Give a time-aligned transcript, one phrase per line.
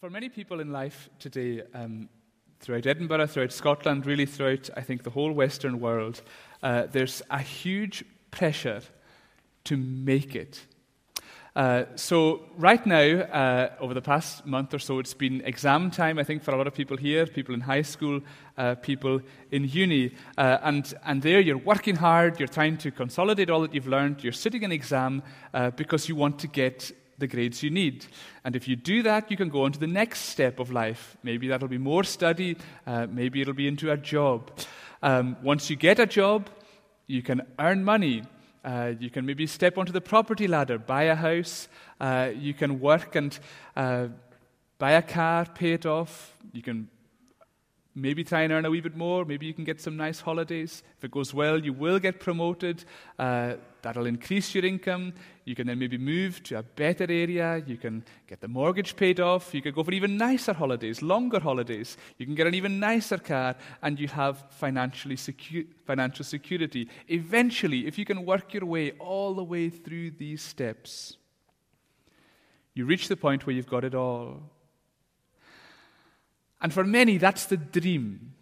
[0.00, 2.08] For many people in life today, um,
[2.58, 6.22] throughout Edinburgh, throughout Scotland, really throughout, I think, the whole Western world,
[6.62, 8.80] uh, there's a huge pressure
[9.64, 10.64] to make it.
[11.54, 16.18] Uh, so, right now, uh, over the past month or so, it's been exam time,
[16.18, 18.22] I think, for a lot of people here, people in high school,
[18.56, 19.20] uh, people
[19.50, 20.14] in uni.
[20.38, 24.24] Uh, and, and there, you're working hard, you're trying to consolidate all that you've learned,
[24.24, 25.22] you're sitting an exam
[25.52, 26.90] uh, because you want to get
[27.20, 28.06] the grades you need.
[28.44, 31.16] And if you do that, you can go on to the next step of life.
[31.22, 32.56] Maybe that'll be more study,
[32.86, 34.50] uh, maybe it'll be into a job.
[35.02, 36.50] Um, once you get a job,
[37.06, 38.22] you can earn money.
[38.64, 41.68] Uh, you can maybe step onto the property ladder, buy a house.
[41.98, 43.38] Uh, you can work and
[43.76, 44.08] uh,
[44.78, 46.36] buy a car, pay it off.
[46.52, 46.88] You can
[47.94, 49.24] maybe try and earn a wee bit more.
[49.24, 50.82] Maybe you can get some nice holidays.
[50.98, 52.84] If it goes well, you will get promoted.
[53.82, 55.14] That'll increase your income.
[55.44, 57.62] You can then maybe move to a better area.
[57.66, 59.54] You can get the mortgage paid off.
[59.54, 61.96] You can go for even nicer holidays, longer holidays.
[62.18, 66.88] You can get an even nicer car, and you have financially secu- financial security.
[67.08, 71.16] Eventually, if you can work your way all the way through these steps,
[72.74, 74.42] you reach the point where you've got it all.
[76.60, 78.34] And for many, that's the dream.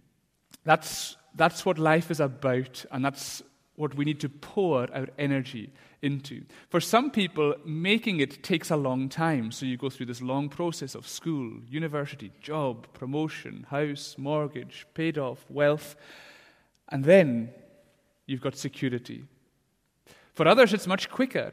[0.64, 3.42] That's, that's what life is about, and that's
[3.78, 6.42] what we need to pour our energy into.
[6.68, 9.52] For some people, making it takes a long time.
[9.52, 15.16] So you go through this long process of school, university, job, promotion, house, mortgage, paid
[15.16, 15.96] off, wealth,
[16.88, 17.50] and then
[18.26, 19.24] you've got security.
[20.34, 21.52] For others, it's much quicker.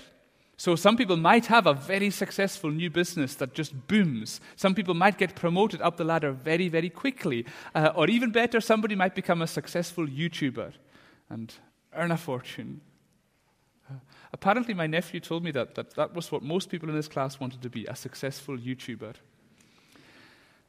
[0.57, 4.39] So some people might have a very successful new business that just booms.
[4.55, 7.45] Some people might get promoted up the ladder very, very quickly.
[7.73, 10.71] Uh, or even better, somebody might become a successful YouTuber
[11.29, 11.53] and
[11.95, 12.81] earn a fortune.
[14.33, 17.39] Apparently, my nephew told me that, that that was what most people in his class
[17.39, 19.13] wanted to be a successful YouTuber.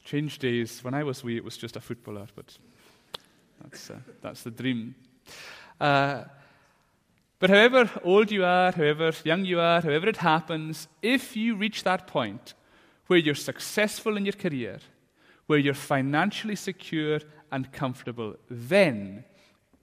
[0.04, 0.84] Changed days.
[0.84, 2.56] When I was wee, it was just a footballer, but
[3.62, 4.94] that's, uh, that's the dream.
[5.80, 6.24] Uh,
[7.38, 11.82] but however old you are, however young you are, however it happens, if you reach
[11.82, 12.54] that point
[13.08, 14.78] where you're successful in your career,
[15.46, 17.20] where you're financially secure
[17.52, 19.24] and comfortable, then,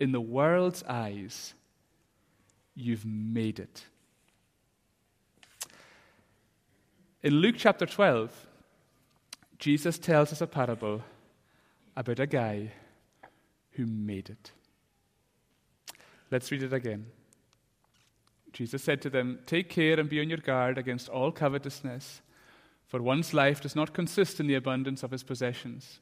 [0.04, 1.54] in the world's eyes,
[2.76, 3.86] you've made it.
[7.22, 8.48] In Luke chapter 12,
[9.60, 11.02] Jesus tells us a parable
[11.96, 12.74] about a guy
[13.72, 14.52] who made it.
[16.30, 17.06] Let's read it again.
[18.52, 22.22] Jesus said to them, Take care and be on your guard against all covetousness,
[22.88, 26.02] for one's life does not consist in the abundance of his possessions.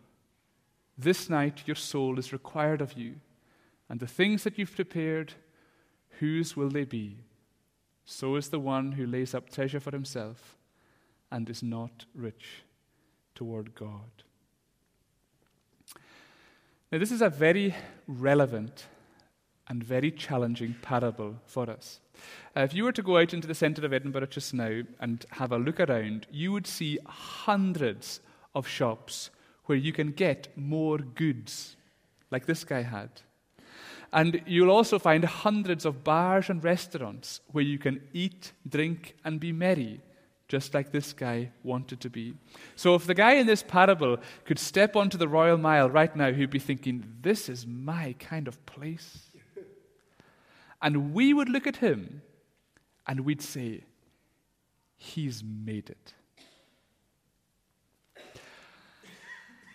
[1.01, 3.15] this night your soul is required of you.
[3.89, 5.33] And the things that you've prepared,
[6.19, 7.17] whose will they be?
[8.05, 10.57] So is the one who lays up treasure for himself
[11.31, 12.63] and is not rich
[13.35, 14.23] toward God.
[16.91, 17.73] Now, this is a very
[18.05, 18.87] relevant
[19.67, 22.01] and very challenging parable for us.
[22.55, 25.25] Uh, if you were to go out into the centre of Edinburgh just now and
[25.31, 28.19] have a look around, you would see hundreds
[28.53, 29.29] of shops
[29.71, 31.77] where you can get more goods,
[32.29, 33.09] like this guy had.
[34.11, 39.39] And you'll also find hundreds of bars and restaurants where you can eat, drink, and
[39.39, 40.01] be merry
[40.49, 42.33] just like this guy wanted to be.
[42.75, 46.33] So, if the guy in this parable could step onto the Royal Mile right now,
[46.33, 49.31] he'd be thinking, This is my kind of place.
[50.81, 52.21] And we would look at him
[53.07, 53.85] and we'd say,
[54.97, 56.13] He's made it.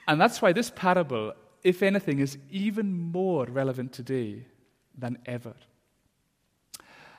[0.07, 1.33] And that's why this parable,
[1.63, 4.47] if anything, is even more relevant today
[4.97, 5.55] than ever.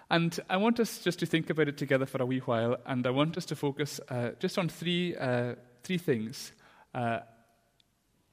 [0.10, 3.06] And I want us just to think about it together for a wee while, and
[3.06, 6.54] I want us to focus uh, just on three, uh, three things.
[6.94, 7.20] Uh,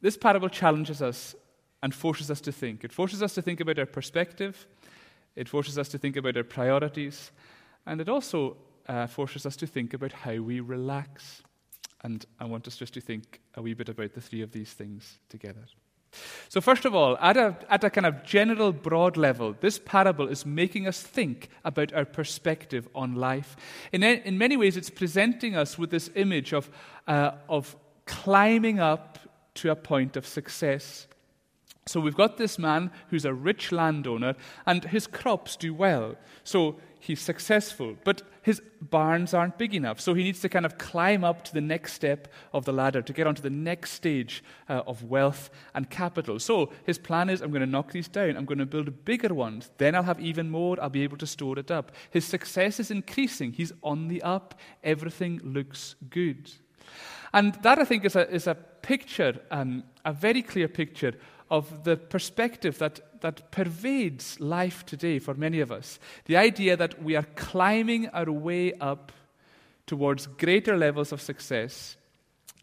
[0.01, 1.35] this parable challenges us
[1.83, 2.85] and forces us to think.
[2.85, 4.67] It forces us to think about our perspective,
[5.35, 7.33] it forces us to think about our priorities,
[7.87, 8.57] and it also
[8.89, 11.43] uh, forces us to think about how we relax.
[12.05, 14.73] And I want us just to think a wee bit about the three of these
[14.73, 15.65] things together.
[16.49, 20.29] So, first of all, at a, at a kind of general, broad level, this parable
[20.29, 23.57] is making us think about our perspective on life.
[23.91, 26.71] In, in many ways, it's presenting us with this image of,
[27.09, 27.75] uh, of
[28.07, 29.19] climbing up
[29.55, 31.09] to a point of success.
[31.87, 34.35] So we've got this man who's a rich landowner,
[34.67, 36.17] and his crops do well.
[36.45, 39.99] So he's successful, but his barns aren't big enough.
[39.99, 43.01] So he needs to kind of climb up to the next step of the ladder
[43.01, 46.39] to get onto the next stage uh, of wealth and capital.
[46.39, 49.33] So his plan is I'm going to knock these down, I'm going to build bigger
[49.33, 49.71] ones.
[49.79, 51.93] Then I'll have even more, I'll be able to store it up.
[52.11, 56.51] His success is increasing, he's on the up, everything looks good.
[57.33, 61.15] And that, I think, is a, is a picture, um, a very clear picture
[61.51, 65.99] of the perspective that, that pervades life today for many of us.
[66.25, 69.13] The idea that we are climbing our way up
[69.87, 71.97] towards greater levels of success,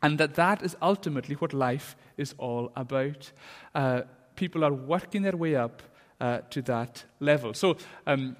[0.02, 3.32] and that that is ultimately what life is all about.
[3.76, 4.02] Uh,
[4.36, 5.84] people are working their way up
[6.20, 7.54] uh, to that level.
[7.54, 7.78] So
[8.08, 8.36] um,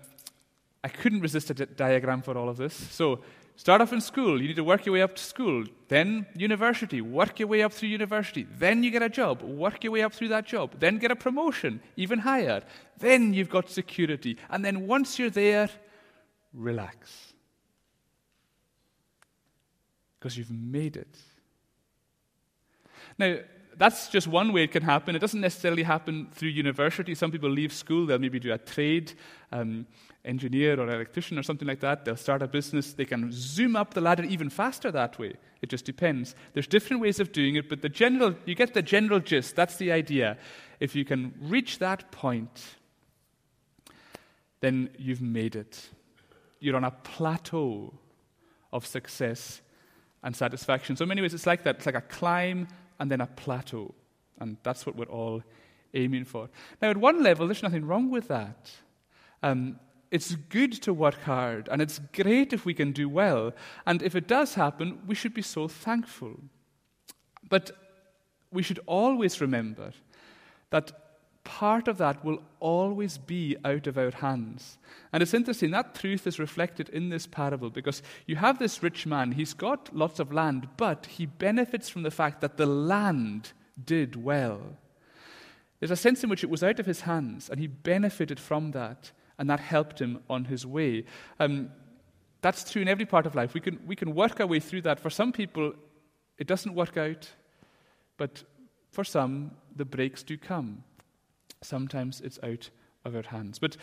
[0.84, 2.74] I couldn't resist a di- diagram for all of this.
[2.74, 3.20] So
[3.56, 5.66] Start off in school, you need to work your way up to school.
[5.88, 8.48] Then university, work your way up through university.
[8.58, 10.80] Then you get a job, work your way up through that job.
[10.80, 12.64] Then get a promotion, even higher.
[12.98, 14.38] Then you've got security.
[14.50, 15.70] And then once you're there,
[16.54, 17.34] relax.
[20.20, 21.18] Because you've made it.
[23.18, 23.38] Now,
[23.78, 25.16] that's just one way it can happen.
[25.16, 27.16] It doesn't necessarily happen through university.
[27.16, 29.14] Some people leave school, they'll maybe do a trade,
[29.52, 29.86] um,
[30.24, 32.06] engineer or electrician or something like that.
[32.06, 32.94] They'll start a business.
[32.94, 35.34] They can zoom up the ladder even faster that way.
[35.62, 36.36] It just depends.
[36.54, 39.56] There's different ways of doing it, but the general, you get the general gist.
[39.56, 40.38] That's the idea.
[40.80, 42.76] If you can reach that point,
[44.60, 45.90] then you've made it.
[46.60, 47.94] You're on a plateau
[48.72, 49.62] of success
[50.24, 50.96] and satisfaction.
[50.96, 51.78] So, in many ways, it's like that.
[51.78, 52.68] It's like a climb
[53.00, 53.94] and then a plateau.
[54.40, 55.44] And that's what we're all
[55.94, 56.50] aiming for.
[56.82, 58.72] Now, at one level, there's nothing wrong with that.
[59.44, 59.80] Um,
[60.12, 63.54] it's good to work hard, and it's great if we can do well.
[63.86, 66.38] And if it does happen, we should be so thankful.
[67.50, 67.72] But
[68.52, 69.94] we should always remember
[70.70, 70.92] that
[71.44, 74.78] part of that will always be out of our hands.
[75.12, 79.06] And it's interesting, that truth is reflected in this parable because you have this rich
[79.06, 83.54] man, he's got lots of land, but he benefits from the fact that the land
[83.84, 84.62] did well.
[85.80, 88.72] There's a sense in which it was out of his hands, and he benefited from
[88.72, 89.12] that,
[89.42, 91.04] and that helped him on his way.
[91.40, 91.72] Um,
[92.44, 93.56] that's true in every part of life.
[93.56, 95.00] We can, we can work our way through that.
[95.00, 95.74] For some people,
[96.38, 97.28] it doesn't work out,
[98.18, 98.44] but
[98.92, 100.84] for some, the breaks do come.
[101.64, 102.70] Sometimes it's out
[103.04, 103.58] of our hands.
[103.58, 103.78] But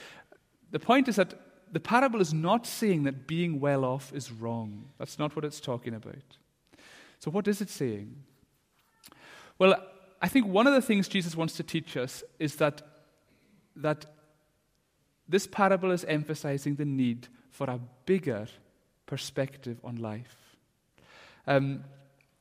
[0.70, 1.34] the point is that
[1.72, 4.84] the parable is not saying that being well off is wrong.
[4.98, 6.38] That's not what it's talking about.
[7.18, 8.14] So, what is it saying?
[9.58, 9.74] Well,
[10.22, 12.82] I think one of the things Jesus wants to teach us is that,
[13.74, 14.06] that
[15.28, 18.46] this parable is emphasizing the need for a bigger
[19.06, 20.36] perspective on life.
[21.46, 21.84] Um,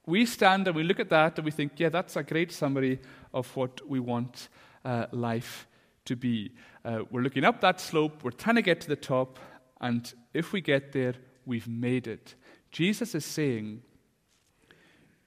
[0.05, 2.99] we stand and we look at that and we think, yeah, that's a great summary
[3.33, 4.49] of what we want
[4.85, 5.67] uh, life
[6.05, 6.51] to be.
[6.85, 9.39] Uh, we're looking up that slope, we're trying to get to the top,
[9.81, 12.35] and if we get there, we've made it.
[12.71, 13.81] Jesus is saying,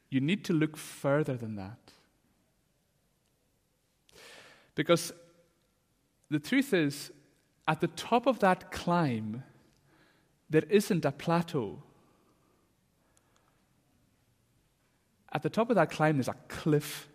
[0.08, 1.78] you need to look further than that.
[4.74, 5.12] Because
[6.30, 7.12] the truth is,
[7.66, 9.44] at the top of that climb,
[10.48, 11.82] there isn't a plateau.
[15.32, 17.10] At the top of that climb, there's a cliff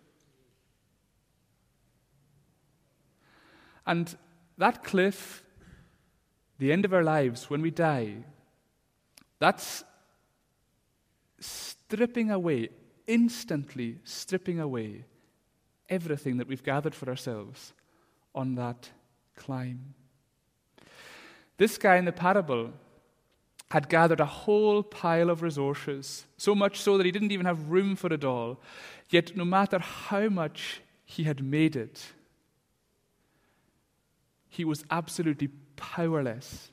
[3.86, 4.14] And
[4.58, 5.44] that cliff,
[6.58, 8.24] the end of our lives, when we die,
[9.38, 9.84] that's
[11.38, 12.70] stripping away,
[13.06, 15.04] instantly stripping away
[15.88, 17.72] everything that we've gathered for ourselves
[18.34, 18.90] on that
[19.36, 19.94] climb.
[21.56, 22.72] This guy in the parable
[23.70, 27.70] had gathered a whole pile of resources, so much so that he didn't even have
[27.70, 28.60] room for it all.
[29.08, 32.12] Yet, no matter how much he had made it,
[34.48, 36.70] he was absolutely powerless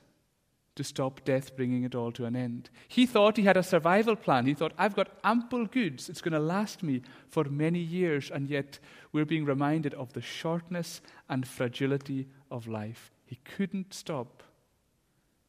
[0.76, 2.68] to stop death bringing it all to an end.
[2.88, 4.46] He thought he had a survival plan.
[4.46, 6.08] He thought, I've got ample goods.
[6.08, 8.30] It's going to last me for many years.
[8.30, 8.78] And yet,
[9.12, 13.12] we're being reminded of the shortness and fragility of life.
[13.24, 14.42] He couldn't stop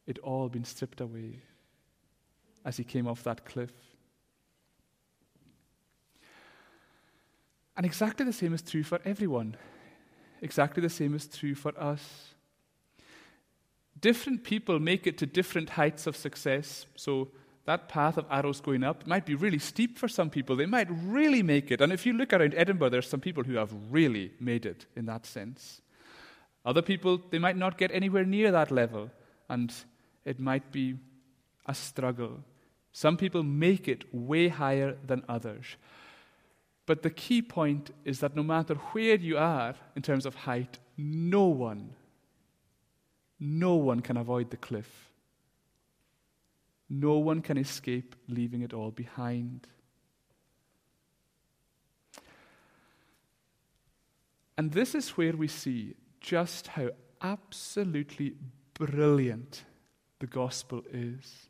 [0.08, 1.42] it all been stripped away
[2.64, 3.72] as he came off that cliff.
[7.78, 9.58] And exactly the same is true for everyone.
[10.42, 12.34] Exactly the same is true for us.
[14.00, 16.86] Different people make it to different heights of success.
[16.96, 17.30] So,
[17.66, 20.56] that path of arrows going up might be really steep for some people.
[20.56, 21.82] They might really make it.
[21.82, 25.08] And if you look around Edinburgh, there's some people who have really made it in
[25.08, 25.82] that sense.
[26.64, 29.10] Other people, they might not get anywhere near that level,
[29.50, 29.74] and
[30.25, 30.96] it might be
[31.65, 32.44] a struggle.
[32.91, 35.77] Some people make it way higher than others.
[36.86, 40.79] But the key point is that no matter where you are in terms of height,
[40.98, 41.91] no one,
[43.39, 45.10] no one can avoid the cliff.
[46.89, 49.67] No one can escape leaving it all behind.
[54.58, 56.89] And this is where we see just how
[57.22, 58.36] absolutely
[58.74, 59.63] brilliant
[60.19, 61.50] the gospel is.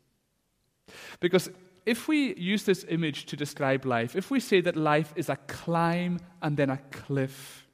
[1.20, 1.50] Because
[1.84, 5.36] if we use this image to describe life, if we say that life is a
[5.46, 7.66] climb and then a cliff,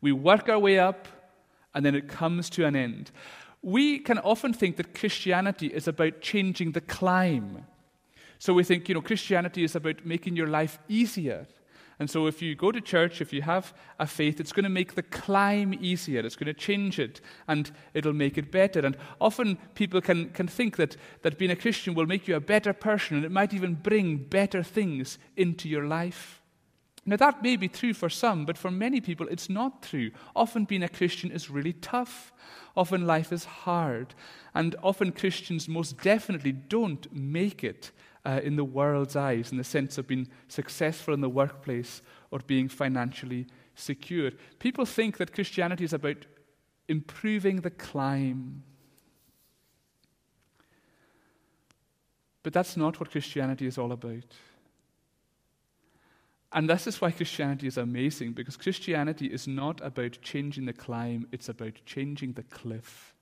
[0.00, 1.08] we work our way up
[1.74, 3.10] and then it comes to an end.
[3.60, 7.66] We can often think that Christianity is about changing the climb.
[8.38, 11.48] So we think, you know, Christianity is about making your life easier.
[12.00, 14.70] And so, if you go to church, if you have a faith, it's going to
[14.70, 16.20] make the climb easier.
[16.20, 18.80] It's going to change it and it'll make it better.
[18.80, 22.40] And often people can, can think that, that being a Christian will make you a
[22.40, 26.40] better person and it might even bring better things into your life.
[27.04, 30.10] Now, that may be true for some, but for many people, it's not true.
[30.36, 32.32] Often being a Christian is really tough.
[32.76, 34.14] Often life is hard.
[34.54, 37.92] And often Christians most definitely don't make it
[38.28, 42.40] uh, in the world's eyes, in the sense of being successful in the workplace or
[42.40, 44.30] being financially secure.
[44.58, 46.26] People think that Christianity is about
[46.88, 48.62] improving the climb.
[52.42, 54.34] But that's not what Christianity is all about.
[56.52, 61.26] And this is why Christianity is amazing, because Christianity is not about changing the climb,
[61.32, 63.14] it's about changing the cliff.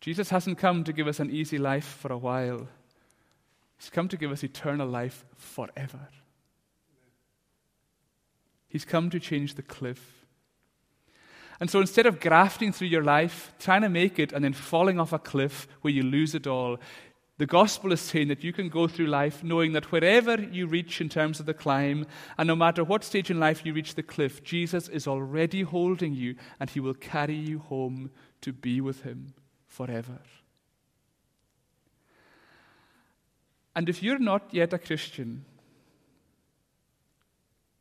[0.00, 2.68] Jesus hasn't come to give us an easy life for a while,
[3.78, 6.08] He's come to give us eternal life forever.
[8.68, 10.24] He's come to change the cliff.
[11.60, 14.98] And so instead of grafting through your life, trying to make it, and then falling
[15.00, 16.78] off a cliff where you lose it all,
[17.38, 21.02] the gospel is saying that you can go through life knowing that wherever you reach
[21.02, 22.06] in terms of the climb,
[22.38, 26.14] and no matter what stage in life you reach the cliff, Jesus is already holding
[26.14, 28.10] you and he will carry you home
[28.40, 29.34] to be with him
[29.76, 30.18] forever.
[33.74, 35.44] And if you're not yet a Christian,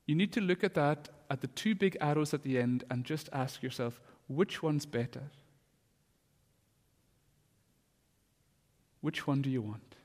[0.05, 3.05] you need to look at that, at the two big arrows at the end, and
[3.05, 5.23] just ask yourself, which one's better?
[8.99, 9.95] Which one do you want?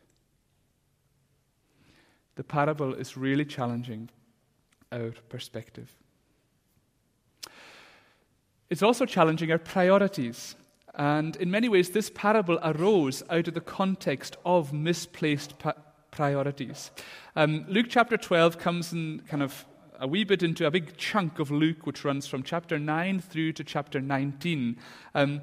[2.37, 4.11] The parable is really challenging
[4.93, 5.91] our perspective.
[8.69, 10.55] It's also challenging our priorities.
[11.01, 15.73] And in many ways, this parable arose out of the context of misplaced pa-
[16.11, 16.91] priorities.
[17.35, 19.65] Um, Luke chapter 12 comes in kind of
[19.99, 23.55] a wee bit into a big chunk of Luke, which runs from chapter 9 through
[23.55, 24.77] to chapter 19.
[25.15, 25.41] Um,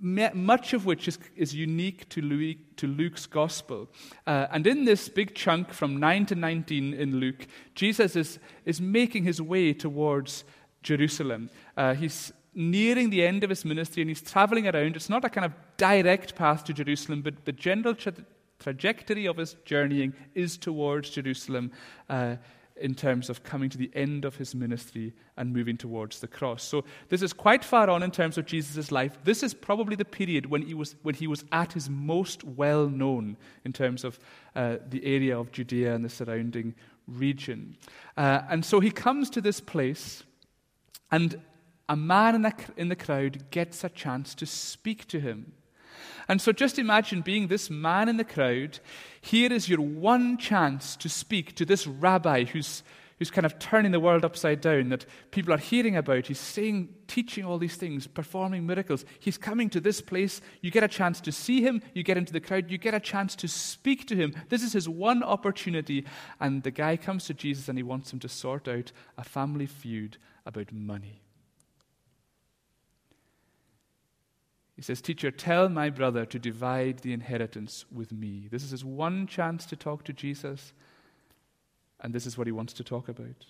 [0.00, 3.88] much of which is, is unique to, Louis, to Luke's gospel.
[4.28, 8.80] Uh, and in this big chunk from 9 to 19 in Luke, Jesus is, is
[8.80, 10.44] making his way towards
[10.84, 11.50] Jerusalem.
[11.76, 14.96] Uh, he's nearing the end of his ministry and he's traveling around.
[14.96, 18.12] It's not a kind of direct path to Jerusalem, but the general tra-
[18.58, 21.70] trajectory of his journeying is towards Jerusalem
[22.10, 22.34] uh,
[22.80, 26.64] in terms of coming to the end of his ministry and moving towards the cross.
[26.64, 29.18] So this is quite far on in terms of Jesus' life.
[29.22, 32.88] This is probably the period when he was, when he was at his most well
[32.88, 34.18] known in terms of
[34.56, 36.74] uh, the area of Judea and the surrounding
[37.06, 37.76] region.
[38.16, 40.24] Uh, and so he comes to this place,
[41.10, 41.40] and
[41.88, 45.52] a man in the, in the crowd gets a chance to speak to him.
[46.28, 48.80] And so just imagine being this man in the crowd.
[49.20, 52.82] Here is your one chance to speak to this rabbi who's,
[53.18, 56.26] who's kind of turning the world upside down, that people are hearing about.
[56.26, 59.06] He's saying, teaching all these things, performing miracles.
[59.18, 60.42] He's coming to this place.
[60.60, 61.80] You get a chance to see him.
[61.94, 62.70] You get into the crowd.
[62.70, 64.34] You get a chance to speak to him.
[64.50, 66.04] This is his one opportunity.
[66.40, 69.66] And the guy comes to Jesus and he wants him to sort out a family
[69.66, 71.22] feud about money.
[74.78, 78.46] He says, Teacher, tell my brother to divide the inheritance with me.
[78.48, 80.72] This is his one chance to talk to Jesus,
[82.00, 83.46] and this is what he wants to talk about.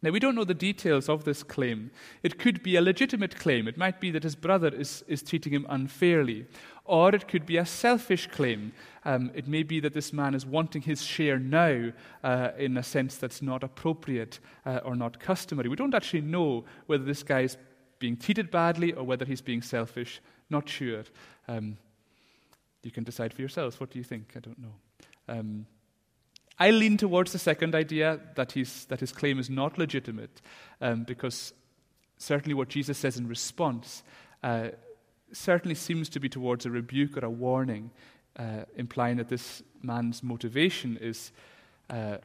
[0.00, 1.90] Now, we don't know the details of this claim.
[2.22, 3.66] It could be a legitimate claim.
[3.66, 6.46] It might be that his brother is, is treating him unfairly.
[6.84, 8.74] Or it could be a selfish claim.
[9.04, 11.90] Um, it may be that this man is wanting his share now
[12.22, 15.68] uh, in a sense that's not appropriate uh, or not customary.
[15.68, 17.56] We don't actually know whether this guy is
[18.04, 20.20] being treated badly or whether he's being selfish.
[20.50, 21.04] Not sure.
[21.48, 21.78] Um,
[22.82, 23.80] you can decide for yourselves.
[23.80, 24.34] What do you think?
[24.36, 24.74] I don't know.
[25.26, 25.66] Um,
[26.58, 30.42] I lean towards the second idea that, he's, that his claim is not legitimate
[30.82, 31.54] um, because
[32.18, 34.02] certainly what Jesus says in response
[34.42, 34.68] uh,
[35.32, 37.90] certainly seems to be towards a rebuke or a warning,
[38.38, 41.32] uh, implying that this man's motivation is
[41.88, 42.18] uh,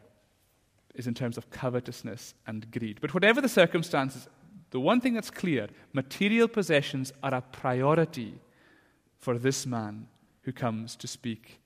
[0.95, 2.99] is in terms of covetousness and greed.
[2.99, 4.27] But whatever the circumstances,
[4.71, 8.35] the one thing that's clear material possessions are a priority
[9.17, 10.07] for this man
[10.43, 11.59] who comes to speak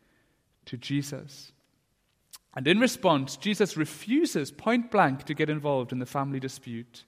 [0.65, 1.51] to Jesus.
[2.55, 7.03] And in response, Jesus refuses point blank to get involved in the family dispute.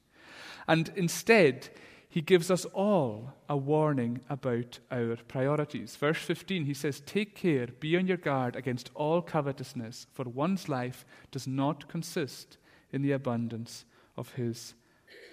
[0.67, 1.69] And instead,
[2.09, 5.95] he gives us all a warning about our priorities.
[5.95, 10.69] Verse 15, he says, Take care, be on your guard against all covetousness, for one's
[10.69, 12.57] life does not consist
[12.91, 13.85] in the abundance
[14.17, 14.73] of his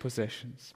[0.02, 0.74] possessions.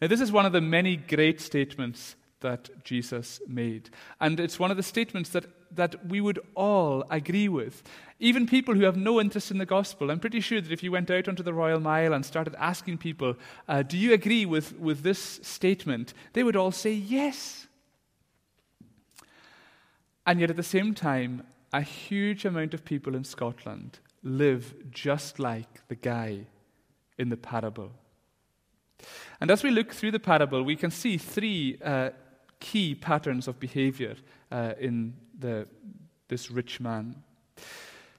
[0.00, 3.88] Now, this is one of the many great statements that Jesus made.
[4.20, 7.82] And it's one of the statements that, that we would all agree with.
[8.20, 10.10] Even people who have no interest in the gospel.
[10.10, 12.98] I'm pretty sure that if you went out onto the Royal Mile and started asking
[12.98, 13.34] people,
[13.66, 16.12] uh, do you agree with, with this statement?
[16.34, 17.66] They would all say yes.
[20.26, 25.38] And yet at the same time, a huge amount of people in Scotland live just
[25.38, 26.46] like the guy
[27.16, 27.92] in the parable.
[29.40, 32.10] And as we look through the parable, we can see three uh,
[32.60, 34.16] key patterns of behavior
[34.50, 35.66] uh, in the,
[36.28, 37.16] this rich man.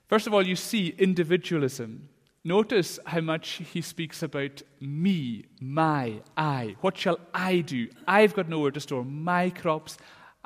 [0.08, 2.10] First of all, you see individualism.
[2.44, 6.76] Notice how much he speaks about me, my, I.
[6.80, 7.90] What shall I do?
[8.08, 9.98] I've got nowhere to store my crops.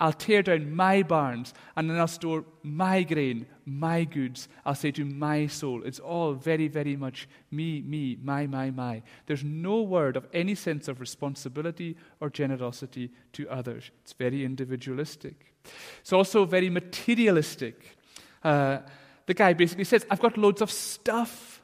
[0.01, 4.49] I'll tear down my barns and then I'll store my grain, my goods.
[4.65, 5.83] I'll say to my soul.
[5.83, 9.03] It's all very, very much me, me, my, my, my.
[9.27, 13.91] There's no word of any sense of responsibility or generosity to others.
[14.01, 15.53] It's very individualistic.
[15.99, 17.95] It's also very materialistic.
[18.43, 18.79] Uh,
[19.27, 21.61] the guy basically says, I've got loads of stuff,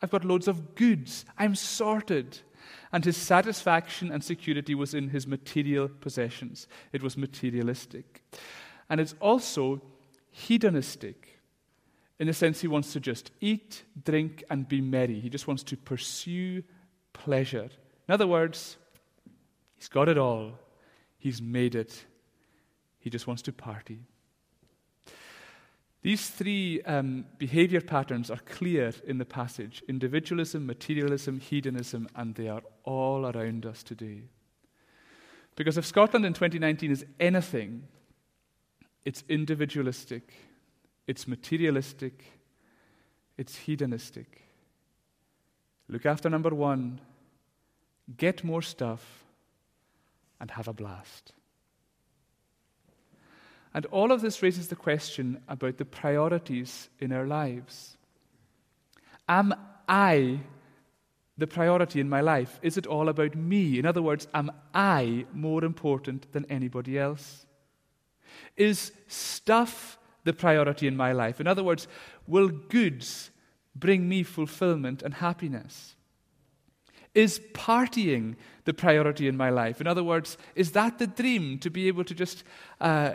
[0.00, 2.38] I've got loads of goods, I'm sorted
[2.94, 6.68] and his satisfaction and security was in his material possessions.
[6.92, 8.22] It was materialistic.
[8.88, 9.82] And it's also
[10.30, 11.40] hedonistic
[12.20, 15.18] in a sense he wants to just eat, drink, and be merry.
[15.18, 16.62] He just wants to pursue
[17.12, 17.68] pleasure.
[18.06, 18.76] In other words,
[19.74, 20.52] he's got it all,
[21.18, 22.04] he's made it,
[23.00, 24.04] he just wants to party.
[26.04, 32.46] These three um, behavior patterns are clear in the passage individualism, materialism, hedonism, and they
[32.46, 34.24] are all around us today.
[35.56, 37.88] Because if Scotland in 2019 is anything,
[39.06, 40.34] it's individualistic,
[41.06, 42.22] it's materialistic,
[43.38, 44.42] it's hedonistic.
[45.88, 47.00] Look after number one,
[48.14, 49.24] get more stuff,
[50.38, 51.32] and have a blast.
[53.74, 57.96] And all of this raises the question about the priorities in our lives.
[59.28, 59.52] Am
[59.88, 60.40] I
[61.36, 62.60] the priority in my life?
[62.62, 63.78] Is it all about me?
[63.78, 67.46] In other words, am I more important than anybody else?
[68.56, 71.40] Is stuff the priority in my life?
[71.40, 71.88] In other words,
[72.28, 73.30] will goods
[73.74, 75.96] bring me fulfillment and happiness?
[77.12, 79.80] Is partying the priority in my life?
[79.80, 82.44] In other words, is that the dream to be able to just
[82.80, 83.14] uh,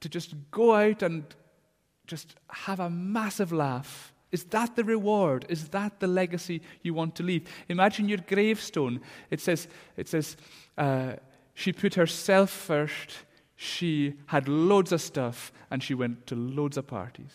[0.00, 1.24] to just go out and
[2.06, 4.12] just have a massive laugh?
[4.30, 5.46] Is that the reward?
[5.48, 7.48] Is that the legacy you want to leave?
[7.68, 9.00] Imagine your gravestone.
[9.30, 10.36] It says, it says
[10.76, 11.12] uh,
[11.54, 13.18] she put herself first,
[13.56, 17.32] she had loads of stuff, and she went to loads of parties.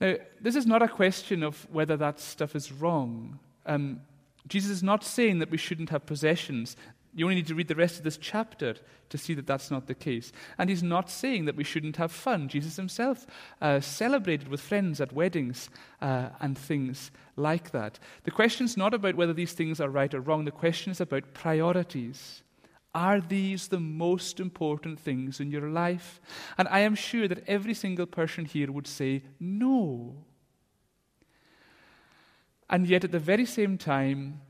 [0.00, 3.40] Now, this is not a question of whether that stuff is wrong.
[3.66, 4.00] Um,
[4.46, 6.76] Jesus is not saying that we shouldn't have possessions.
[7.18, 8.76] You only need to read the rest of this chapter
[9.08, 10.30] to see that that's not the case.
[10.56, 12.46] And he's not saying that we shouldn't have fun.
[12.46, 13.26] Jesus himself
[13.60, 15.68] uh, celebrated with friends at weddings
[16.00, 17.98] uh, and things like that.
[18.22, 21.00] The question is not about whether these things are right or wrong, the question is
[21.00, 22.44] about priorities.
[22.94, 26.20] Are these the most important things in your life?
[26.56, 30.24] And I am sure that every single person here would say no.
[32.70, 34.40] And yet, at the very same time,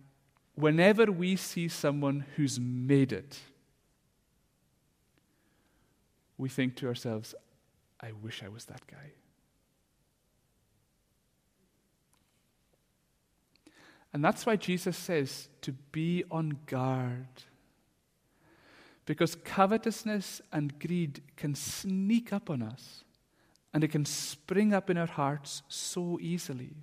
[0.59, 3.39] whenever we see someone who's made it,
[6.37, 7.35] we think to ourselves,
[8.01, 9.13] I wish I was that guy.
[14.13, 17.29] And that's why Jesus says to be on guard.
[19.07, 23.05] Because covetousness and greed can sneak up on us,
[23.73, 26.75] and it can spring up in our hearts so easily.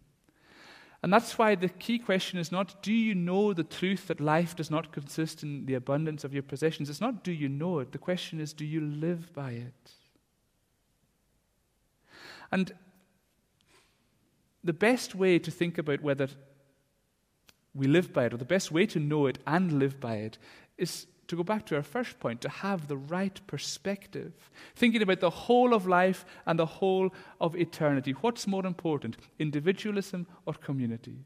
[1.06, 4.56] And that's why the key question is not, do you know the truth that life
[4.56, 6.90] does not consist in the abundance of your possessions?
[6.90, 7.92] It's not, do you know it?
[7.92, 9.92] The question is, do you live by it?
[12.52, 12.74] And
[14.64, 16.28] the best way to think about whether
[17.76, 20.40] we live by it, or the best way to know it and live by it,
[20.76, 24.34] is to go back to our first point, to have the right perspective,
[24.76, 27.12] thinking about the whole of life and the whole
[27.42, 28.12] of eternity.
[28.12, 31.26] What's more important, individualism or community?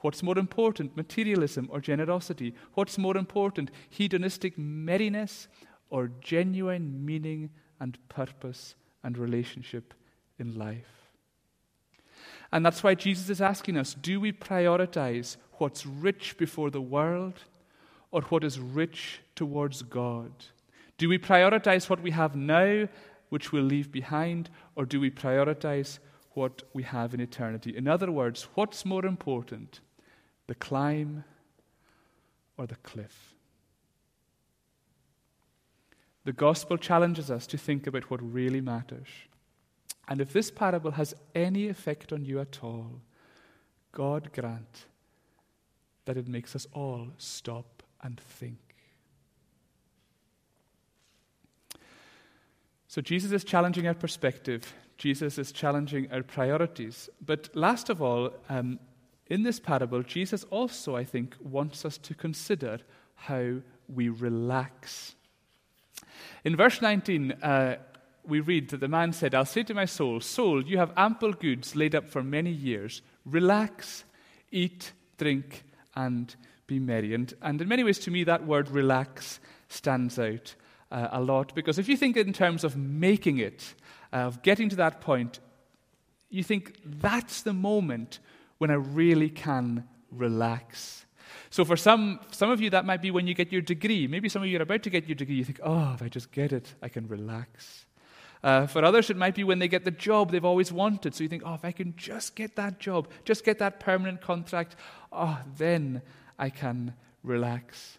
[0.00, 2.54] What's more important, materialism or generosity?
[2.74, 5.48] What's more important, hedonistic merriness
[5.90, 7.50] or genuine meaning
[7.80, 9.94] and purpose and relationship
[10.38, 10.98] in life?
[12.52, 17.40] And that's why Jesus is asking us do we prioritize what's rich before the world
[18.10, 20.32] or what is rich towards God?
[20.96, 22.88] Do we prioritize what we have now,
[23.28, 25.98] which we'll leave behind, or do we prioritize
[26.32, 27.76] what we have in eternity?
[27.76, 29.80] In other words, what's more important,
[30.46, 31.24] the climb
[32.56, 33.34] or the cliff?
[36.24, 39.08] The gospel challenges us to think about what really matters.
[40.08, 43.00] And if this parable has any effect on you at all,
[43.92, 44.86] God grant
[46.06, 48.58] that it makes us all stop and think.
[52.88, 54.72] So Jesus is challenging our perspective.
[54.96, 57.08] Jesus is challenging our priorities.
[57.24, 58.78] But last of all, um,
[59.26, 62.80] in this parable, Jesus also, I think, wants us to consider
[63.14, 63.56] how
[63.88, 65.14] we relax.
[66.44, 67.76] In verse 19, uh,
[68.24, 71.32] we read that the man said, I'll say to my soul, Soul, you have ample
[71.32, 73.02] goods laid up for many years.
[73.24, 74.04] Relax,
[74.50, 76.34] eat, drink, and
[76.68, 77.14] be merry.
[77.14, 80.54] And, and in many ways, to me, that word relax stands out
[80.92, 83.74] uh, a lot because if you think in terms of making it,
[84.12, 85.40] uh, of getting to that point,
[86.30, 88.20] you think that's the moment
[88.58, 91.06] when I really can relax.
[91.50, 94.06] So for some, some of you, that might be when you get your degree.
[94.06, 95.36] Maybe some of you are about to get your degree.
[95.36, 97.86] You think, oh, if I just get it, I can relax.
[98.42, 101.14] Uh, for others, it might be when they get the job they've always wanted.
[101.14, 104.20] So you think, oh, if I can just get that job, just get that permanent
[104.20, 104.76] contract,
[105.12, 106.02] oh, then
[106.38, 107.98] I can relax.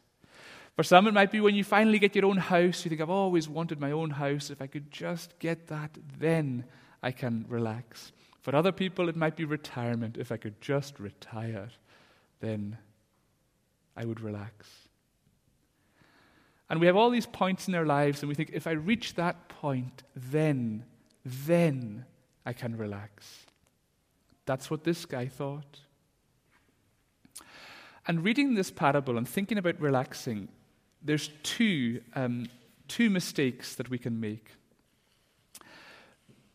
[0.76, 2.86] For some, it might be when you finally get your own house.
[2.86, 4.50] You think, I've always wanted my own house.
[4.50, 6.64] If I could just get that, then
[7.04, 8.14] I can relax.
[8.42, 10.18] For other people, it might be retirement.
[10.18, 11.70] If I could just retire,
[12.40, 12.78] then
[13.98, 14.70] I would relax.
[16.70, 19.16] And we have all these points in our lives, and we think, if I reach
[19.16, 20.86] that point, then,
[21.26, 22.06] then
[22.46, 23.46] I can relax.
[24.46, 25.80] That's what this guy thought.
[28.10, 30.48] And reading this parable and thinking about relaxing,
[31.00, 32.48] there's two, um,
[32.88, 34.50] two mistakes that we can make.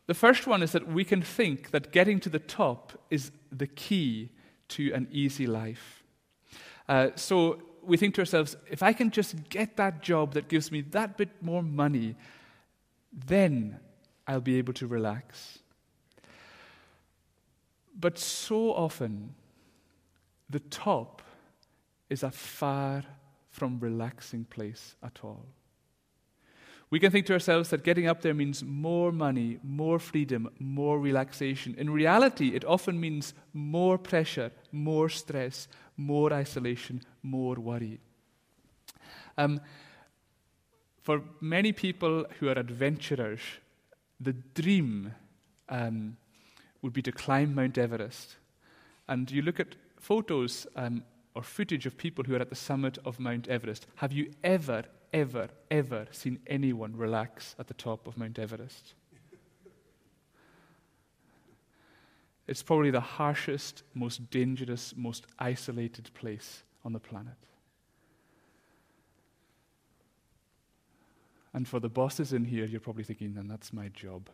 [0.08, 3.68] The first one is that we can think that getting to the top is the
[3.68, 4.30] key
[4.70, 6.02] to an easy life.
[6.88, 10.72] Uh, so we think to ourselves, if I can just get that job that gives
[10.72, 12.16] me that bit more money,
[13.12, 13.78] then
[14.26, 15.60] I'll be able to relax.
[17.96, 19.36] But so often,
[20.50, 21.22] the top
[22.14, 23.02] is a far
[23.50, 25.44] from relaxing place at all.
[26.90, 31.00] We can think to ourselves that getting up there means more money, more freedom, more
[31.00, 31.74] relaxation.
[31.76, 37.98] In reality, it often means more pressure, more stress, more isolation, more worry.
[39.36, 39.60] Um,
[41.02, 43.40] for many people who are adventurers,
[44.20, 45.12] the dream
[45.68, 46.16] um,
[46.80, 48.36] would be to climb Mount Everest.
[49.08, 51.02] And you look at photos um,
[51.34, 53.86] or footage of people who are at the summit of Mount Everest.
[53.96, 58.94] Have you ever, ever, ever seen anyone relax at the top of Mount Everest?
[62.46, 67.34] It's probably the harshest, most dangerous, most isolated place on the planet.
[71.54, 74.28] And for the bosses in here, you're probably thinking, then that's my job.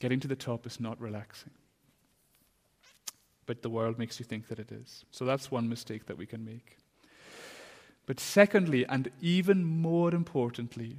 [0.00, 1.52] Getting to the top is not relaxing.
[3.50, 5.04] But the world makes you think that it is.
[5.10, 6.78] So that's one mistake that we can make.
[8.06, 10.98] But secondly, and even more importantly,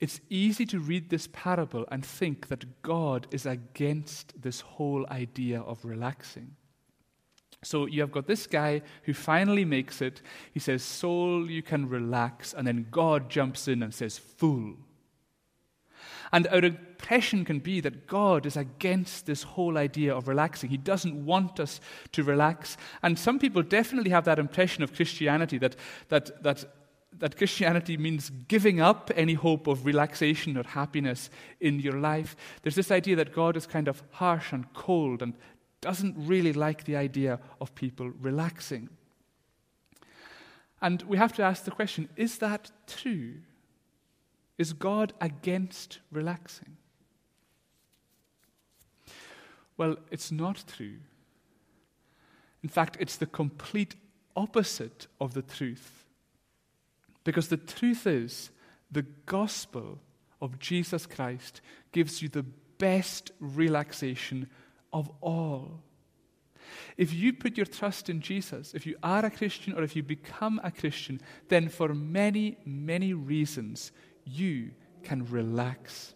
[0.00, 5.60] it's easy to read this parable and think that God is against this whole idea
[5.60, 6.56] of relaxing.
[7.62, 10.20] So you have got this guy who finally makes it.
[10.52, 12.52] He says, Soul, you can relax.
[12.52, 14.74] And then God jumps in and says, Fool.
[16.32, 16.62] And our
[16.98, 20.68] impression can be that God is against this whole idea of relaxing.
[20.68, 21.80] He doesn't want us
[22.12, 22.76] to relax.
[23.02, 25.76] And some people definitely have that impression of Christianity that,
[26.08, 26.64] that, that
[27.20, 32.36] that Christianity means giving up any hope of relaxation or happiness in your life.
[32.62, 35.34] There's this idea that God is kind of harsh and cold and
[35.80, 38.88] doesn't really like the idea of people relaxing.
[40.80, 43.36] And we have to ask the question is that true?
[44.58, 46.77] Is God against relaxing?
[49.78, 50.98] Well, it's not true.
[52.62, 53.94] In fact, it's the complete
[54.36, 56.04] opposite of the truth.
[57.24, 58.50] Because the truth is,
[58.90, 60.00] the gospel
[60.40, 61.60] of Jesus Christ
[61.92, 62.44] gives you the
[62.78, 64.48] best relaxation
[64.92, 65.82] of all.
[66.96, 70.02] If you put your trust in Jesus, if you are a Christian or if you
[70.02, 73.92] become a Christian, then for many, many reasons,
[74.24, 76.14] you can relax.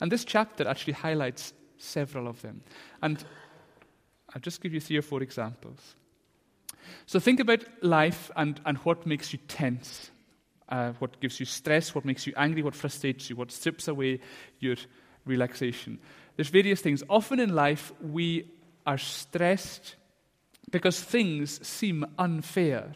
[0.00, 2.62] And this chapter actually highlights several of them.
[3.02, 3.24] And
[4.34, 5.94] I'll just give you three or four examples.
[7.06, 10.10] So think about life and, and what makes you tense,
[10.68, 14.20] uh, what gives you stress, what makes you angry, what frustrates you, what strips away
[14.60, 14.76] your
[15.24, 15.98] relaxation.
[16.36, 17.02] There's various things.
[17.08, 18.50] Often in life, we
[18.86, 19.96] are stressed
[20.70, 22.92] because things seem unfair.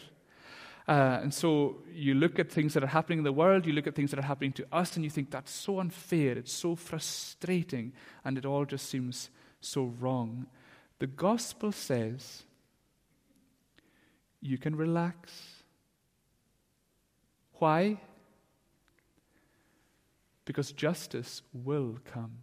[0.89, 3.87] Uh, and so you look at things that are happening in the world, you look
[3.87, 6.75] at things that are happening to us, and you think that's so unfair, it's so
[6.75, 7.93] frustrating,
[8.25, 10.47] and it all just seems so wrong.
[10.99, 12.43] The gospel says
[14.41, 15.63] you can relax.
[17.55, 18.01] Why?
[20.45, 22.39] Because justice will come.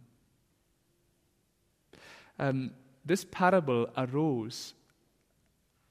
[2.38, 2.70] Um,
[3.04, 4.72] this parable arose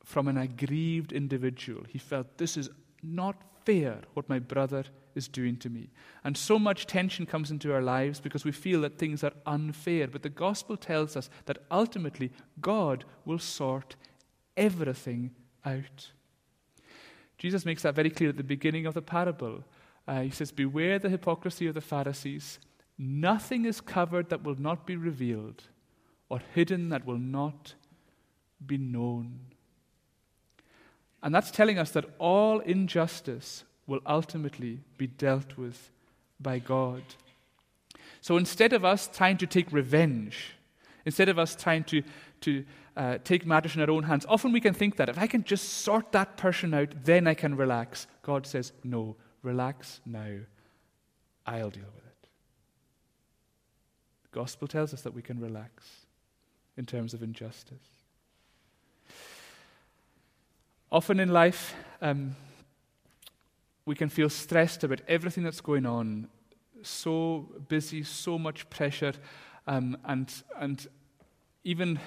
[0.09, 1.83] from an aggrieved individual.
[1.87, 2.67] He felt, This is
[3.03, 5.91] not fair what my brother is doing to me.
[6.23, 10.07] And so much tension comes into our lives because we feel that things are unfair.
[10.07, 13.97] But the gospel tells us that ultimately God will sort
[14.57, 15.29] everything
[15.63, 16.09] out.
[17.37, 19.63] Jesus makes that very clear at the beginning of the parable.
[20.07, 22.57] Uh, he says, Beware the hypocrisy of the Pharisees.
[22.97, 25.65] Nothing is covered that will not be revealed,
[26.29, 27.75] or hidden that will not
[28.65, 29.48] be known.
[31.21, 35.91] And that's telling us that all injustice will ultimately be dealt with
[36.39, 37.03] by God.
[38.21, 40.53] So instead of us trying to take revenge,
[41.05, 42.03] instead of us trying to,
[42.41, 45.27] to uh, take matters in our own hands, often we can think that if I
[45.27, 48.07] can just sort that person out, then I can relax.
[48.21, 50.39] God says, no, relax now.
[51.45, 52.29] I'll deal with it.
[54.23, 55.89] The gospel tells us that we can relax
[56.77, 57.98] in terms of injustice.
[60.91, 62.35] Often in life, um,
[63.85, 66.27] we can feel stressed about everything that's going on,
[66.81, 69.13] so busy, so much pressure,
[69.67, 70.87] um, and, and
[71.63, 71.99] even,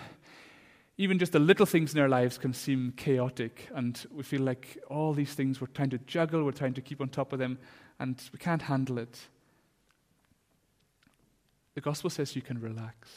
[0.99, 4.79] even just the little things in our lives can seem chaotic, and we feel like
[4.90, 7.59] all these things we're trying to juggle, we're trying to keep on top of them,
[8.01, 9.21] and we can't handle it.
[11.75, 13.11] The gospel says you can relax.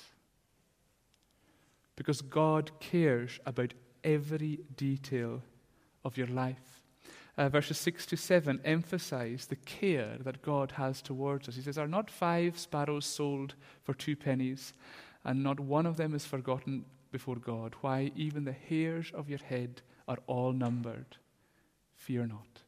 [1.96, 3.74] Because God cares about
[4.04, 5.42] every detail
[6.06, 6.82] of your life.
[7.38, 11.56] Uh, verses 6 to 7 emphasize the care that God has towards us.
[11.56, 14.72] He says, Are not five sparrows sold for two pennies,
[15.26, 17.76] and not one of them is forgotten before God?
[17.82, 21.18] Why, even the hairs of your head are all numbered.
[21.96, 22.62] Fear not.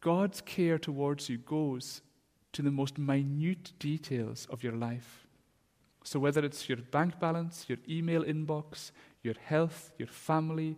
[0.00, 2.02] God's care towards you goes
[2.52, 5.26] to the most minute details of your life.
[6.04, 8.90] So, whether it's your bank balance, your email inbox,
[9.22, 10.76] your health, your family,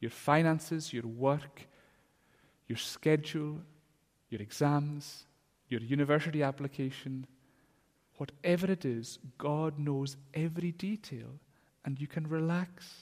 [0.00, 1.66] your finances, your work,
[2.66, 3.60] your schedule,
[4.30, 5.24] your exams,
[5.68, 7.26] your university application,
[8.16, 11.40] whatever it is, God knows every detail
[11.84, 12.94] and you can relax.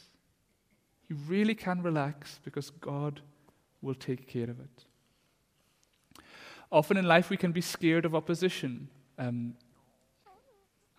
[1.08, 3.20] You really can relax because God
[3.82, 4.84] will take care of it.
[6.70, 8.88] Often in life, we can be scared of opposition.
[9.18, 9.54] Um,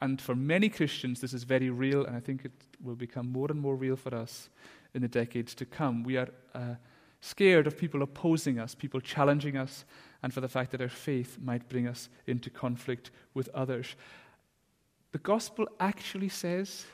[0.02, 2.52] and for many Christians, this is very real, and I think it
[2.84, 4.50] will become more and more real for us
[4.94, 6.04] in the decades to come.
[6.04, 6.76] We are uh,
[7.22, 9.86] scared of people opposing us, people challenging us,
[10.22, 13.96] and for the fact that our faith might bring us into conflict with others.
[15.12, 16.86] The gospel actually says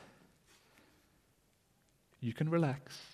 [2.20, 3.13] you can relax.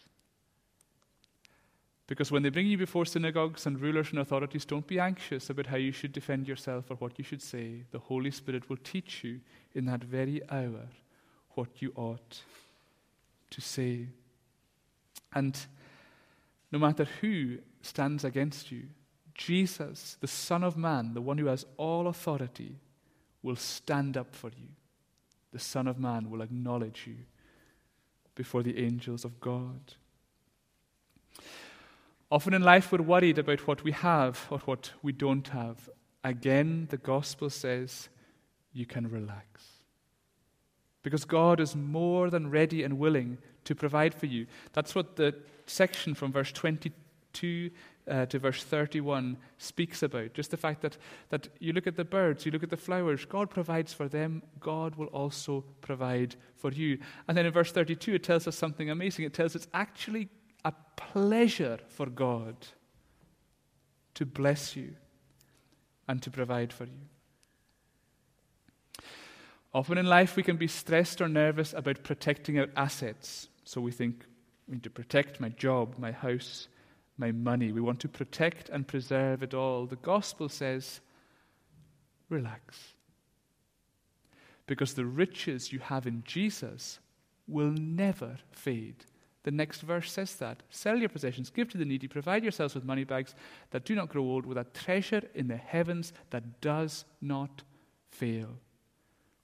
[2.10, 5.66] Because when they bring you before synagogues and rulers and authorities, don't be anxious about
[5.66, 7.84] how you should defend yourself or what you should say.
[7.92, 9.38] The Holy Spirit will teach you
[9.76, 10.88] in that very hour
[11.50, 12.42] what you ought
[13.50, 14.08] to say.
[15.32, 15.56] And
[16.72, 18.88] no matter who stands against you,
[19.34, 22.74] Jesus, the Son of Man, the one who has all authority,
[23.40, 24.70] will stand up for you.
[25.52, 27.18] The Son of Man will acknowledge you
[28.34, 29.94] before the angels of God.
[32.30, 35.88] Often in life, we're worried about what we have or what we don't have.
[36.22, 38.08] Again, the gospel says
[38.72, 39.64] you can relax.
[41.02, 44.46] Because God is more than ready and willing to provide for you.
[44.74, 45.34] That's what the
[45.66, 47.70] section from verse 22
[48.08, 50.34] uh, to verse 31 speaks about.
[50.34, 50.98] Just the fact that,
[51.30, 54.42] that you look at the birds, you look at the flowers, God provides for them,
[54.58, 56.98] God will also provide for you.
[57.28, 59.24] And then in verse 32, it tells us something amazing.
[59.24, 60.28] It tells us it's actually
[60.64, 62.56] a pleasure for God
[64.14, 64.94] to bless you
[66.08, 67.00] and to provide for you.
[69.72, 73.48] Often in life, we can be stressed or nervous about protecting our assets.
[73.64, 74.24] So we think,
[74.68, 76.66] I need to protect my job, my house,
[77.16, 77.70] my money.
[77.70, 79.86] We want to protect and preserve it all.
[79.86, 81.00] The gospel says,
[82.28, 82.94] relax.
[84.66, 86.98] Because the riches you have in Jesus
[87.46, 89.04] will never fade.
[89.42, 90.62] The next verse says that.
[90.70, 93.34] Sell your possessions, give to the needy, provide yourselves with money bags
[93.70, 97.62] that do not grow old, with a treasure in the heavens that does not
[98.10, 98.58] fail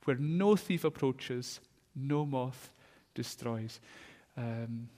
[0.07, 1.61] where no thief approaches,
[1.95, 2.71] no moth
[3.15, 3.81] destroys.
[4.37, 4.89] Um,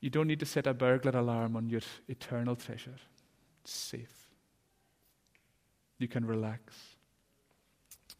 [0.00, 2.94] you don't need to set a burglar alarm on your eternal treasure.
[3.62, 4.28] It's safe.
[5.98, 6.74] You can relax.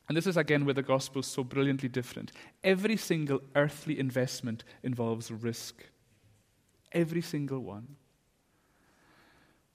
[0.09, 2.33] And this is again where the gospel is so brilliantly different.
[2.65, 5.85] Every single earthly investment involves risk.
[6.93, 7.97] Every single one.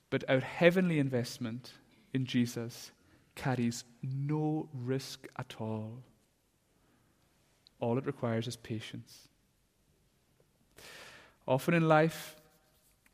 [0.10, 1.74] But our heavenly investment
[2.14, 2.92] in Jesus
[3.36, 6.02] carries no risk at all.
[7.80, 9.28] All it requires is patience.
[11.48, 12.36] Often in life,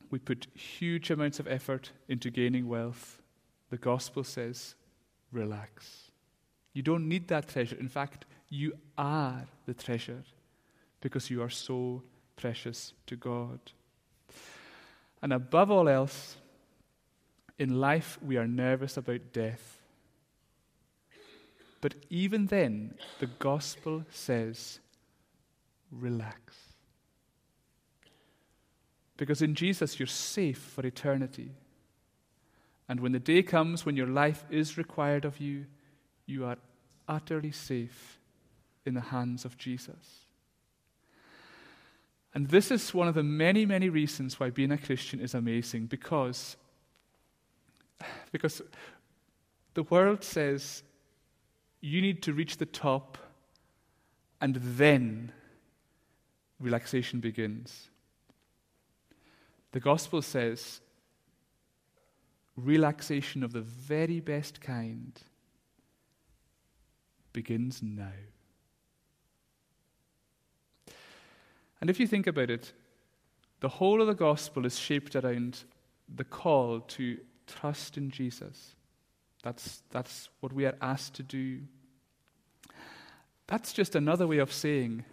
[0.10, 3.22] we put huge amounts of effort into gaining wealth.
[3.70, 4.76] The gospel says,
[5.32, 6.09] relax.
[6.74, 7.78] You don't need that treasure.
[7.80, 10.24] In fact, you are the treasure
[11.02, 12.04] because you are so
[12.36, 13.60] precious to God.
[15.22, 16.38] And above all else,
[17.58, 19.82] in life, we are nervous about death.
[21.82, 24.80] But even then, the gospel says,
[25.92, 26.56] relax.
[29.18, 31.52] Because in Jesus, you're safe for eternity.
[32.88, 35.66] And when the day comes when your life is required of you,
[36.30, 36.58] you are
[37.08, 38.20] utterly safe
[38.86, 40.26] in the hands of Jesus.
[42.34, 45.88] And this is one of the many, many reasons why being a Christian is amazing
[45.88, 46.56] because,
[48.32, 48.62] because
[49.74, 50.84] the world says
[51.82, 53.18] you need to reach the top,
[54.42, 55.32] and then
[56.60, 57.90] relaxation begins.
[59.72, 60.82] The gospel says
[62.56, 65.20] relaxation of the very best kind
[67.34, 68.12] begins now.
[71.82, 72.74] And if you think about it,
[73.62, 75.64] the whole of the gospel is shaped around
[76.14, 78.76] the call to trust in Jesus.
[79.44, 81.62] That's, that's what we are asked to do.
[83.48, 85.06] That's just another way of saying,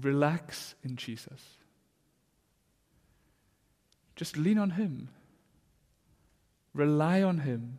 [0.00, 1.40] relax in Jesus.
[4.16, 5.08] Just lean on Him,
[6.74, 7.78] rely on Him,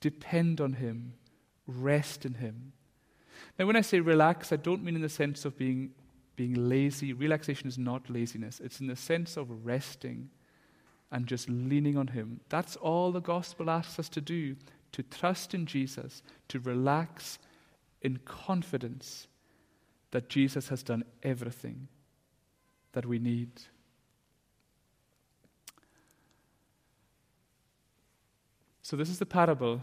[0.00, 1.14] depend on Him,
[1.68, 2.72] rest in Him.
[3.58, 5.90] Now, when I say relax, I don't mean in the sense of being,
[6.34, 7.12] being lazy.
[7.12, 10.30] Relaxation is not laziness, it's in the sense of resting
[11.12, 12.40] and just leaning on Him.
[12.48, 14.56] That's all the gospel asks us to do
[14.92, 17.38] to trust in Jesus, to relax
[18.02, 19.28] in confidence
[20.10, 21.88] that Jesus has done everything
[22.92, 23.50] that we need.
[28.82, 29.82] So, this is the parable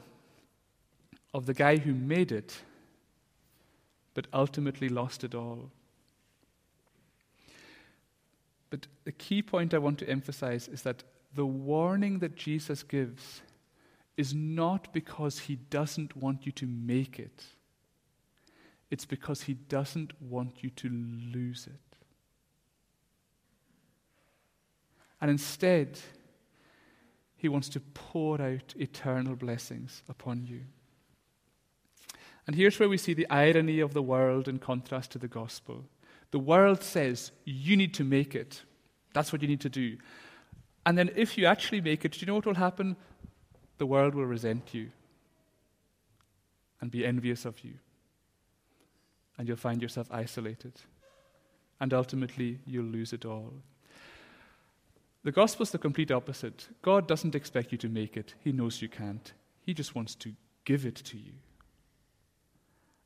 [1.35, 2.61] of the guy who made it,
[4.13, 5.69] but ultimately lost it all.
[8.69, 13.41] But the key point I want to emphasize is that the warning that Jesus gives
[14.15, 17.43] is not because he doesn't want you to make it,
[18.89, 21.97] it's because he doesn't want you to lose it.
[25.19, 25.99] And instead,
[27.35, 30.61] he wants to pour out eternal blessings upon you.
[32.47, 35.85] And here's where we see the irony of the world in contrast to the gospel.
[36.31, 38.61] The world says, you need to make it.
[39.13, 39.97] That's what you need to do.
[40.85, 42.95] And then if you actually make it, do you know what will happen?
[43.77, 44.91] The world will resent you
[46.81, 47.73] and be envious of you.
[49.37, 50.73] And you'll find yourself isolated.
[51.79, 53.53] And ultimately, you'll lose it all.
[55.23, 56.67] The gospel is the complete opposite.
[56.83, 59.33] God doesn't expect you to make it, He knows you can't.
[59.61, 60.33] He just wants to
[60.63, 61.33] give it to you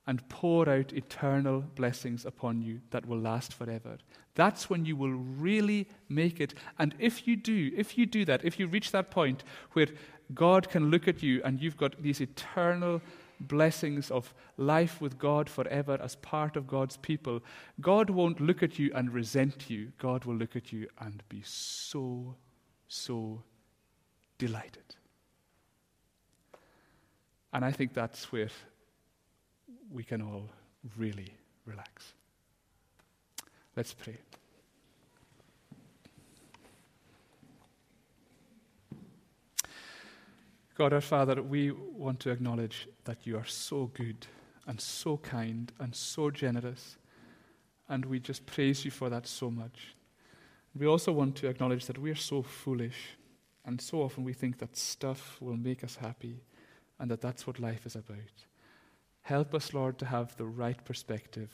[0.10, 3.96] and pour out eternal blessings upon you that will last forever.
[4.34, 6.56] That's when you will really make it.
[6.80, 9.44] And if you do, if you do that, if you reach that point
[9.74, 9.86] where
[10.34, 13.04] God can look at you and you've got these eternal
[13.40, 17.44] blessings of life with God forever as part of God's people,
[17.80, 19.92] God won't look at you and resent you.
[20.00, 22.36] God will look at you and be so,
[22.88, 23.44] so
[24.40, 24.96] delighted.
[27.54, 28.50] And I think that's where
[29.92, 30.50] we can all
[30.98, 31.34] really
[31.66, 32.14] relax.
[33.76, 34.18] Let's pray.
[40.76, 44.26] God our Father, we want to acknowledge that you are so good
[44.66, 46.98] and so kind and so generous,
[47.90, 49.96] and we just praise you for that so much.
[50.74, 53.18] We also want to acknowledge that we are so foolish,
[53.66, 56.44] and so often we think that stuff will make us happy
[57.00, 58.46] and that that's what life is about.
[59.30, 61.52] Help us, Lord, to have the right perspective.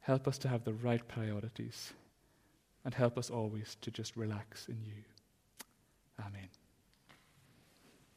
[0.00, 1.94] Help us to have the right priorities.
[2.84, 5.02] And help us always to just relax in you.
[6.20, 6.50] Amen.